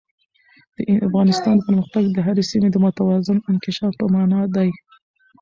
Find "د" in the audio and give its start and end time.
0.75-0.77, 2.11-2.17, 2.71-2.77